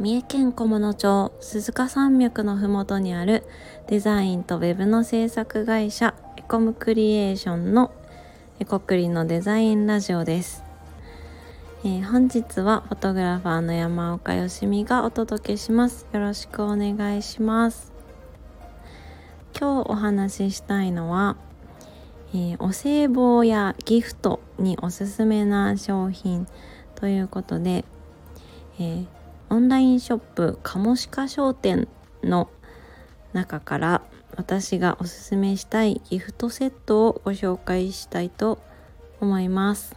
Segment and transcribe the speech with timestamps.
[0.00, 3.44] 三重県菰野町鈴鹿山脈のふもとにある
[3.86, 7.92] デザインとウェブの制作会社エコムクリエーションの
[8.60, 10.64] エコクリのデザインラジオです、
[11.84, 16.06] えー、本日はフォトグラファーの山岡よしみがお届けします。
[16.14, 17.92] よろしくお願いします。
[19.52, 21.36] 今日お話ししたいのは、
[22.32, 26.46] えー、お歳暮やギフトにおすすめな商品
[26.94, 27.84] ということで、
[28.78, 29.06] えー、
[29.50, 31.88] オンラインショップカモシカ商店
[32.22, 32.48] の
[33.32, 34.02] 中から
[34.36, 38.60] 私がおすすめしたいギフトセットをご紹介したいと
[39.20, 39.96] 思います。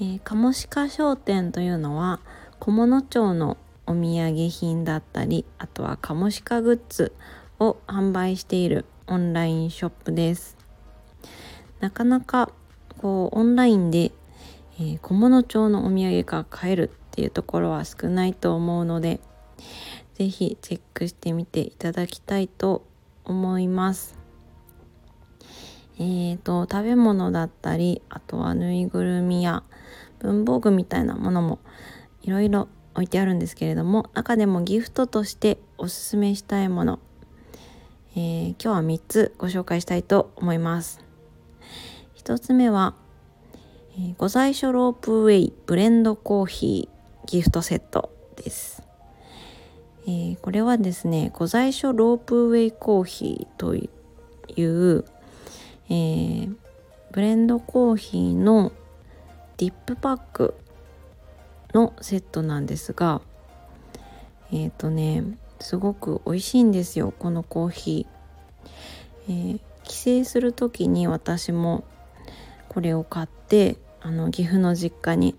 [0.00, 2.20] えー、カモシカ商店というのは
[2.60, 7.12] 菰野町のお土産品だったりあとはカモシカグッズ
[7.58, 10.56] を販売しているオンラインショップです。
[11.80, 12.50] なかなか
[12.98, 14.12] こうオンラインで
[14.78, 19.20] えー、小物町のお土産が買えるっていうところは少ないと思うので
[20.16, 22.84] 是非チェックしてみていただきたいと
[23.24, 24.18] 思います。
[25.98, 29.62] えーと、食べ物だったりあとはぬいぐるみや
[30.18, 31.58] 文房具みたいなものも
[32.20, 36.98] いろいろ置いてあるんですけれども中でもギフトとしておすすめしたいもの、
[38.14, 41.02] えー、今日は3つご紹介したいと思います。
[42.16, 42.94] 1つ目は
[43.98, 46.95] えー、御在所ロープウェイブレンドコーヒー
[47.26, 48.82] ギフトセットです。
[50.06, 53.88] えー、これはですね、御在所ロープウェイコーヒーとい
[54.62, 55.04] う、
[55.88, 56.56] えー、
[57.10, 58.72] ブレンドコーヒーの
[59.56, 60.54] ディップパック
[61.74, 63.20] のセットなんですが、
[64.52, 65.24] えっ、ー、とね、
[65.58, 69.28] すごく美味しいんですよ、このコーヒー。
[69.28, 71.82] えー、帰省する時に私も
[72.68, 73.76] これを買って
[74.06, 75.34] あの岐阜の実家に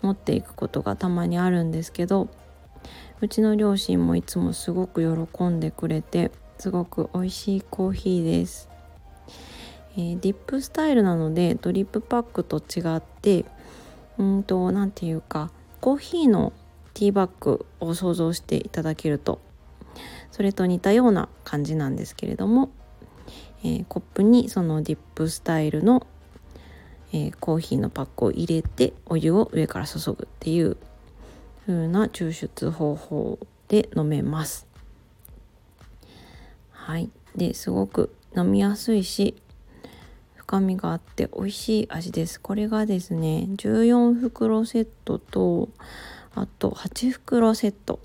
[0.00, 2.28] 持っていくことがたまにあるんですけど
[3.20, 8.68] うちの両親もいつもすごく喜んでくれてすごく美味しいコーヒーです、
[9.96, 13.44] えー、ディップスタイルなのでドリップパックと違って
[14.18, 15.50] うんと何て言うか
[15.80, 16.52] コーヒーの
[16.94, 19.40] ティーバッグを想像していただけると
[20.30, 22.70] それと似たような感じなんですけれども、
[23.64, 26.06] えー、コップにそのディップスタイルの
[27.12, 30.76] えー、コーヒーのパックを入れてお湯を上から注ぐっていう
[31.66, 34.66] 風な抽出方法で飲めます。
[36.70, 39.36] はいですごく飲みやすいし
[40.34, 42.40] 深みがあって美味しい味です。
[42.40, 45.68] これがですね14袋セットと
[46.34, 48.00] あと8袋セット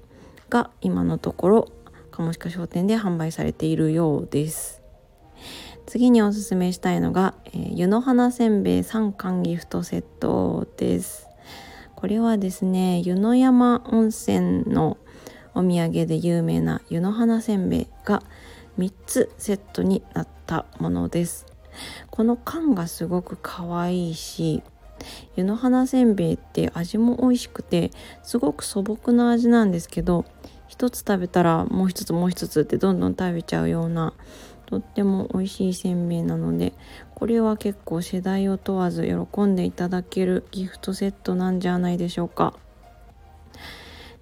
[0.50, 1.68] が今のところ
[2.12, 4.81] 鴨鹿商店で販売されているようです。
[5.87, 11.29] 次におすすめしたいのが、えー、湯の花せんべい3巻ギフトセットです。
[11.95, 14.97] これはですね、湯の山温泉の
[15.55, 18.21] お土産で有名な湯の花せんべいが
[18.77, 21.45] 3つセットになったものです。
[22.11, 24.63] この缶がすごく可愛いし、
[25.37, 27.91] 湯の花せんべいって味も美味しくて
[28.23, 30.25] すごく素朴な味なんですけど
[30.67, 34.13] 一つ食べたらもう一つもう一つってどんどん食べちゃうような
[34.67, 36.73] とっても美味しいせんべいなので
[37.16, 42.53] これは結構世代を問わず喜んでいただけるギフトセットなんじゃないでしょうか。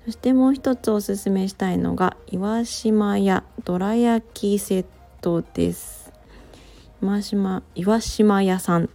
[0.05, 4.85] そしてもう一つおすすめしたいのが岩島屋どら焼きセッ
[5.19, 6.13] トです。
[7.01, 8.89] 岩島岩島屋さん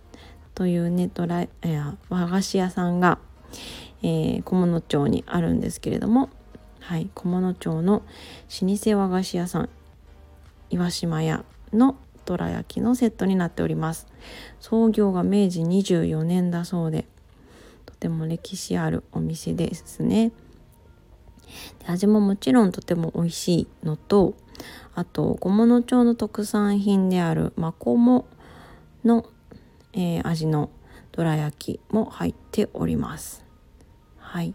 [0.54, 3.18] というねドラや和菓子屋さんが、
[4.02, 6.30] えー、菰野町にあるんですけれども
[6.78, 8.04] はい菰野町の
[8.62, 9.68] 老舗和菓子屋さん。
[10.70, 14.06] 岩島屋のどら焼きのセットになっております。
[14.60, 17.06] 創業が明治24年だそうで
[17.86, 20.32] とても歴史あるお店ですね。
[21.80, 24.34] で味ももちろんとても美味しいのと
[24.94, 28.26] あと小物町の特産品であるマコモ
[29.04, 29.26] の、
[29.92, 30.70] えー、味の
[31.12, 33.44] どら焼きも入っております。
[34.18, 34.54] はい。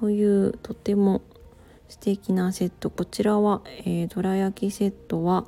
[0.00, 1.22] というとても
[1.88, 5.46] 素敵なセットこちらは、えー、どら焼きセットは、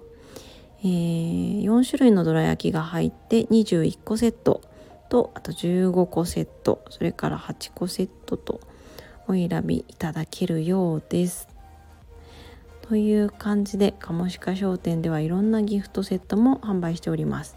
[0.80, 4.62] えー、4種類のどら焼きが入って21個セット
[5.10, 8.60] とあと15個セットそれから8個セットと
[9.28, 11.48] お選びいただけるようです。
[12.82, 17.56] という感じでカモシカ商店ではいろんなギフトセットも販売しております。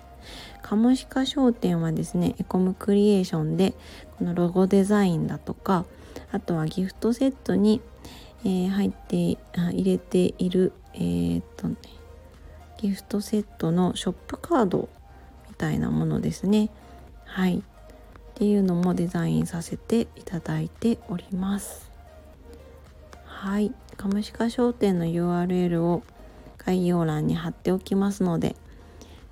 [0.62, 3.74] カモシカ商店はですねエコムクリエーションで
[4.18, 5.85] このロゴデザインだとか
[6.31, 7.81] あとはギフトセットに
[8.44, 11.75] えー、入って入れているえー、っとね
[12.78, 14.90] ギフトセットのショップカード
[15.50, 16.69] みたいなものですね。
[17.24, 17.60] はい。
[17.60, 17.62] っ
[18.36, 21.90] ていうのもデザインさせていただいております。
[23.24, 23.74] はい。
[23.95, 26.04] カムシカ商店の URL を
[26.57, 28.56] 概要欄に貼っておきますので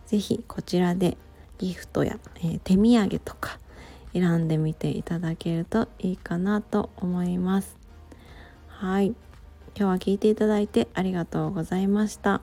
[0.08, 1.18] 是非こちらで
[1.58, 3.60] ギフトや、えー、手土産とか
[4.14, 7.81] 選んでみていただけるといいかなと思います。
[8.82, 9.10] はい。
[9.10, 9.16] 今
[9.76, 12.42] 日は聞いていただいてありがとうございました。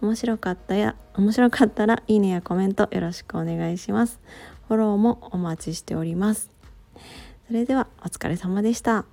[0.00, 4.20] 面白かったや面白かったらいいねやコメントよろしくお願いします。
[4.68, 6.52] フォローもお待ちしております。
[7.48, 9.04] それではお疲れ様でした。